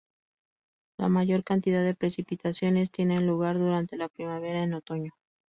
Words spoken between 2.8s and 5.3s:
tienen lugar durante la primavera y en otoño.